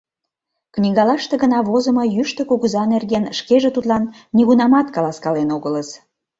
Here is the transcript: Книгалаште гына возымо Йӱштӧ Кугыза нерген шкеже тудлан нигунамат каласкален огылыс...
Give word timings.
Книгалаште 0.75 1.35
гына 1.43 1.59
возымо 1.69 2.03
Йӱштӧ 2.15 2.41
Кугыза 2.49 2.83
нерген 2.93 3.25
шкеже 3.37 3.69
тудлан 3.75 4.03
нигунамат 4.35 4.87
каласкален 4.95 5.49
огылыс... 5.55 5.89